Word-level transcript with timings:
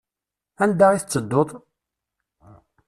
Anda 0.63 0.87
i 0.93 0.97
tettedduḍ? 1.01 1.49